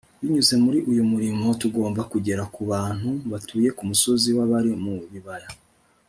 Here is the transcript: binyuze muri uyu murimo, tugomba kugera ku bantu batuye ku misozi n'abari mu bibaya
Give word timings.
binyuze 0.19 0.53
muri 0.63 0.79
uyu 0.91 1.03
murimo, 1.11 1.47
tugomba 1.61 2.01
kugera 2.11 2.43
ku 2.53 2.61
bantu 2.71 3.09
batuye 3.31 3.69
ku 3.77 3.83
misozi 3.89 4.29
n'abari 4.35 4.71
mu 4.83 4.95
bibaya 5.11 5.49